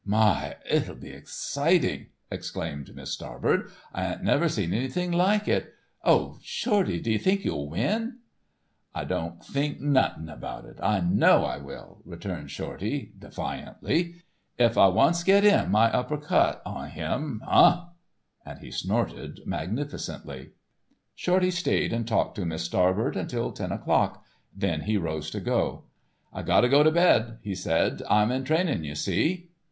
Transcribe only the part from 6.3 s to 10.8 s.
Shorty, d'ye think you'll win?" "I don't think nothun about it.